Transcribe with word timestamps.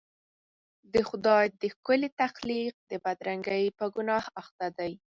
د 0.93 0.95
خدای 1.09 1.45
د 1.61 1.63
ښکلي 1.73 2.09
تخلیق 2.21 2.73
د 2.91 2.93
بدرنګۍ 3.03 3.65
په 3.77 3.85
ګناه 3.95 4.23
اخته 4.41 4.67
دي. 4.77 4.91